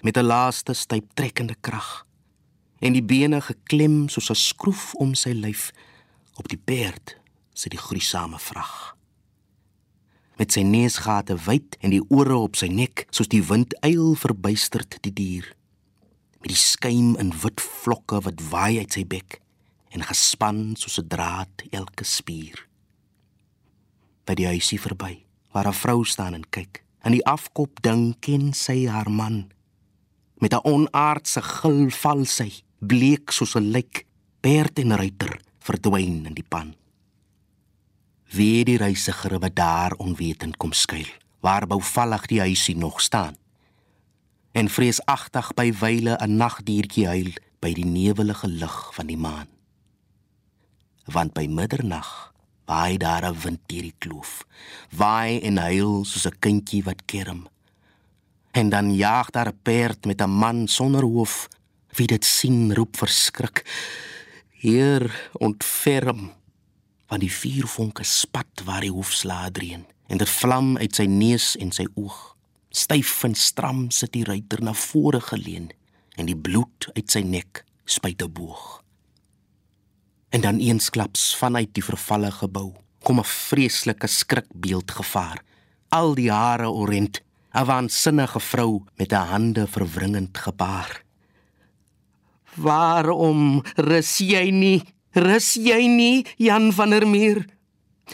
met 0.00 0.16
'n 0.16 0.24
laaste 0.24 0.72
styp 0.72 1.04
trekkende 1.14 1.56
krag 1.60 2.06
en 2.78 2.92
die 2.92 3.02
bene 3.02 3.40
geklem 3.40 4.08
soos 4.08 4.30
'n 4.30 4.34
skroef 4.34 4.94
om 4.94 5.14
sy 5.14 5.30
lyf 5.32 5.70
op 6.34 6.48
die 6.48 6.62
perd 6.64 7.16
sit 7.52 7.70
die 7.70 7.80
gruisame 7.80 8.38
vrag 8.38 8.96
met 10.36 10.52
sy 10.52 10.60
neusgate 10.60 11.36
wyd 11.46 11.76
en 11.80 11.90
die 11.90 12.04
ore 12.08 12.36
op 12.36 12.56
sy 12.56 12.66
nek 12.66 13.06
soos 13.10 13.28
die 13.28 13.42
wind 13.42 13.74
eil 13.80 14.14
verbuisterd 14.14 14.98
die 15.00 15.12
dier 15.12 15.56
met 16.40 16.48
die 16.48 16.62
skuim 16.62 17.16
in 17.16 17.32
wit 17.42 17.60
vlokke 17.60 18.20
wat 18.20 18.40
waai 18.50 18.78
uit 18.78 18.92
sy 18.92 19.06
bek 19.06 19.43
en 19.94 20.02
gespan 20.02 20.74
soos 20.74 20.98
'n 20.98 21.08
draad 21.08 21.54
elke 21.70 22.04
spier. 22.04 22.66
By 24.26 24.34
die 24.34 24.46
huisie 24.46 24.80
verby 24.80 25.24
waar 25.52 25.68
'n 25.68 25.80
vrou 25.82 26.04
staan 26.04 26.34
en 26.34 26.46
kyk 26.50 26.82
en 27.02 27.12
die 27.12 27.26
afkop 27.26 27.82
ding 27.82 28.16
ken 28.20 28.52
sy 28.52 28.86
haar 28.86 29.10
man 29.10 29.50
met 30.42 30.52
'n 30.52 30.66
onaardse 30.66 31.42
gil 31.42 31.90
val 31.90 32.24
sy 32.24 32.50
bleek 32.78 33.30
soos 33.30 33.54
'n 33.54 33.70
lijk 33.70 34.06
perd 34.40 34.78
en 34.78 34.96
ruiter 34.96 35.40
verdwyn 35.58 36.26
in 36.26 36.34
die 36.34 36.48
pan. 36.48 36.74
Wie 38.30 38.64
die 38.64 38.76
reisiger 38.76 39.38
wat 39.38 39.54
daar 39.54 39.92
onwetend 39.92 40.56
kom 40.56 40.72
skuil 40.72 41.08
waar 41.40 41.66
bouvallig 41.66 42.26
die 42.26 42.40
huisie 42.40 42.76
nog 42.76 43.00
staan 43.00 43.36
en 44.52 44.68
vreesagtig 44.68 45.54
by 45.54 45.72
wyle 45.72 46.16
'n 46.18 46.36
nagdiertjie 46.36 47.06
huil 47.06 47.32
by 47.60 47.72
die 47.72 47.86
newelige 47.86 48.48
lig 48.48 48.94
van 48.94 49.06
die 49.06 49.16
maan 49.16 49.53
want 51.12 51.34
by 51.34 51.46
middernag 51.46 52.34
waai 52.64 52.96
daar 52.96 53.24
'n 53.24 53.40
wind 53.40 53.60
deur 53.66 53.82
die 53.82 53.98
kloof 53.98 54.44
waai 54.90 55.40
en 55.40 55.56
huil 55.56 56.04
soos 56.04 56.26
'n 56.26 56.38
kindjie 56.38 56.82
wat 56.82 57.04
kerm. 57.04 57.48
En 58.52 58.68
dan 58.68 58.94
jaag 58.94 59.30
daar 59.30 59.48
'n 59.48 59.58
perd 59.62 60.04
met 60.04 60.20
'n 60.20 60.30
man 60.30 60.68
sonder 60.68 61.02
hoof 61.02 61.48
wie 61.96 62.06
dit 62.06 62.24
sien 62.24 62.74
roep 62.74 62.96
verskrik 62.96 63.64
heer 64.50 65.30
ontferm 65.32 66.32
want 67.06 67.20
die 67.20 67.32
vuurvonke 67.32 68.04
spat 68.04 68.62
waar 68.64 68.80
die 68.80 68.90
hoefslae 68.90 69.50
dreun 69.50 69.86
en 70.06 70.16
dit 70.18 70.28
vlam 70.28 70.76
uit 70.76 70.94
sy 70.94 71.04
neus 71.04 71.56
en 71.56 71.72
sy 71.72 71.86
oog. 71.94 72.36
Styf 72.70 73.24
en 73.24 73.34
stram 73.34 73.90
sit 73.90 74.12
die 74.12 74.24
ruiter 74.24 74.62
na 74.62 74.72
vore 74.72 75.20
geleun 75.20 75.70
en 76.16 76.26
die 76.26 76.36
bloed 76.36 76.88
uit 76.94 77.10
sy 77.10 77.20
nek 77.20 77.64
spuit 77.84 78.22
'n 78.22 78.32
boog 78.32 78.83
en 80.34 80.42
dan 80.42 80.58
eensklaps 80.58 81.28
vanuit 81.38 81.70
die 81.76 81.84
vervalle 81.84 82.30
gebou 82.30 82.72
kom 83.06 83.20
'n 83.20 83.30
vreeslike 83.48 84.06
skrikbeeld 84.06 84.90
gevaar 84.90 85.38
al 85.88 86.14
die 86.14 86.30
hare 86.30 86.70
orent 86.70 87.22
'n 87.54 87.64
waansinnige 87.64 88.40
vrou 88.40 88.82
met 88.98 89.12
'n 89.12 89.28
hande 89.32 89.66
verwringend 89.66 90.38
gebaar 90.38 91.02
waarom 92.56 93.62
rus 93.76 94.18
jy 94.18 94.50
nie 94.50 94.94
Rus 95.14 95.52
jy 95.54 95.86
nie, 95.86 96.26
Jan 96.42 96.72
van 96.74 96.90
der 96.90 97.06
Meer? 97.06 97.44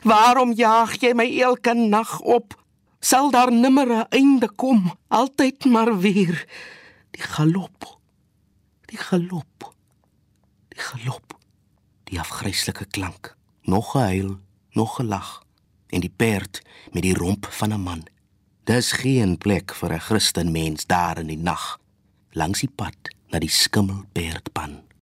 Waarom 0.05 0.53
jaag 0.53 0.99
jy 1.01 1.15
my 1.17 1.25
elke 1.41 1.73
nag 1.73 2.19
op? 2.21 2.53
Sal 3.01 3.33
daar 3.33 3.49
nimmer 3.49 3.89
'n 3.89 4.07
einde 4.13 4.49
kom, 4.53 4.93
altyd 5.09 5.65
maar 5.65 5.99
weer 5.99 6.45
die 7.11 7.23
galop. 7.23 7.99
Die 8.87 8.99
galop. 8.99 9.73
Die 10.69 10.83
galop. 10.83 11.30
Die 12.11 12.18
afgryslike 12.18 12.85
klank, 12.90 13.37
nog 13.62 13.90
gehuil, 13.90 14.38
nog 14.75 14.96
gelag 14.96 15.44
en 15.94 16.01
die 16.01 16.11
perd 16.11 16.62
met 16.90 17.03
die 17.07 17.14
romp 17.14 17.46
van 17.46 17.73
'n 17.73 17.81
man. 17.81 18.03
Dis 18.64 18.92
geen 18.92 19.38
plek 19.38 19.75
vir 19.75 19.92
'n 19.92 20.01
Christen 20.01 20.51
mens 20.53 20.87
daar 20.87 21.18
in 21.18 21.27
die 21.27 21.38
nag 21.38 21.79
langs 22.31 22.61
die 22.61 22.73
pad 22.75 23.14
na 23.29 23.38
die 23.38 23.49
skimmelperdpan. 23.49 24.89